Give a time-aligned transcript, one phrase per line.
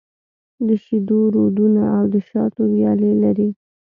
[0.67, 3.49] د شېدو رودونه او د شاتو ويالې لري.